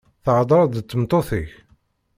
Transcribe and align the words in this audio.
Theḍṛeḍ 0.23 0.69
d 0.73 0.77
tmeṭṭut-ik? 0.81 1.49